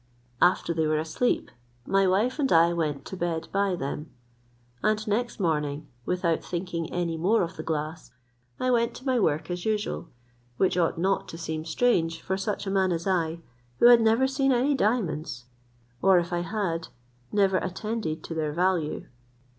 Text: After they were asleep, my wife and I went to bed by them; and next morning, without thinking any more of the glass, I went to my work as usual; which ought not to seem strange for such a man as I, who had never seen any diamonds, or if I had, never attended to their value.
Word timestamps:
After 0.41 0.73
they 0.73 0.87
were 0.87 0.97
asleep, 0.97 1.51
my 1.85 2.07
wife 2.07 2.39
and 2.39 2.51
I 2.51 2.73
went 2.73 3.05
to 3.05 3.15
bed 3.15 3.47
by 3.51 3.75
them; 3.75 4.09
and 4.81 5.07
next 5.07 5.39
morning, 5.39 5.89
without 6.07 6.43
thinking 6.43 6.91
any 6.91 7.17
more 7.17 7.43
of 7.43 7.55
the 7.55 7.61
glass, 7.61 8.11
I 8.59 8.71
went 8.71 8.95
to 8.95 9.05
my 9.05 9.19
work 9.19 9.51
as 9.51 9.63
usual; 9.63 10.07
which 10.57 10.75
ought 10.75 10.97
not 10.97 11.27
to 11.27 11.37
seem 11.37 11.65
strange 11.65 12.19
for 12.19 12.35
such 12.35 12.65
a 12.65 12.71
man 12.71 12.91
as 12.91 13.05
I, 13.05 13.41
who 13.77 13.89
had 13.89 14.01
never 14.01 14.25
seen 14.25 14.51
any 14.51 14.73
diamonds, 14.73 15.45
or 16.01 16.17
if 16.17 16.33
I 16.33 16.39
had, 16.39 16.87
never 17.31 17.57
attended 17.57 18.23
to 18.23 18.33
their 18.33 18.53
value. 18.53 19.05